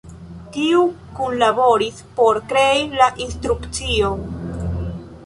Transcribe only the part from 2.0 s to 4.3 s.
por krei la instrukcion?